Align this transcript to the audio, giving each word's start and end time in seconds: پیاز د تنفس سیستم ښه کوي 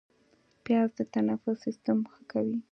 پیاز 0.63 0.89
د 0.97 1.01
تنفس 1.13 1.57
سیستم 1.65 1.97
ښه 2.11 2.21
کوي 2.31 2.59